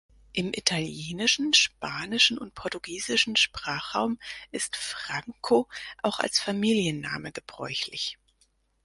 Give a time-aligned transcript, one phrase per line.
[0.33, 4.17] Im italienischen, spanischen und portugiesischen Sprachraum
[4.49, 5.69] ist "Franco"
[6.01, 8.17] auch als Familienname gebräuchlich.